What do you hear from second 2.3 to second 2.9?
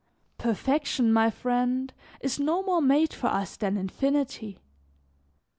no more